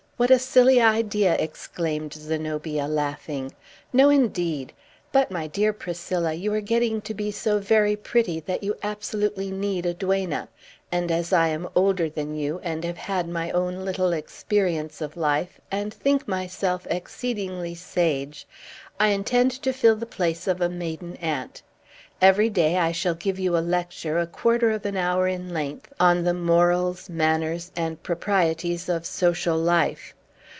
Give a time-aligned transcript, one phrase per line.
[0.21, 3.55] What a silly idea!" exclaimed Zenobia, laughing.
[3.91, 4.71] "No, indeed!
[5.11, 9.49] But, my dear Priscilla, you are getting to be so very pretty that you absolutely
[9.49, 10.47] need a duenna;
[10.91, 15.17] and, as I am older than you, and have had my own little experience of
[15.17, 18.45] life, and think myself exceedingly sage,
[18.99, 21.63] I intend to fill the place of a maiden aunt.
[22.21, 25.91] Every day, I shall give you a lecture, a quarter of an hour in length,
[25.99, 30.13] on the morals, manners, and proprieties of social life.